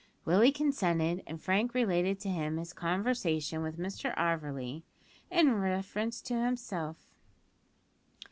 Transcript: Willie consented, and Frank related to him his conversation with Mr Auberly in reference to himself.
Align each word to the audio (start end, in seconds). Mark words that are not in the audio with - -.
Willie 0.25 0.51
consented, 0.51 1.21
and 1.27 1.39
Frank 1.39 1.75
related 1.75 2.19
to 2.21 2.29
him 2.29 2.57
his 2.57 2.73
conversation 2.73 3.61
with 3.61 3.77
Mr 3.77 4.15
Auberly 4.17 4.81
in 5.29 5.53
reference 5.53 6.21
to 6.21 6.43
himself. 6.43 7.13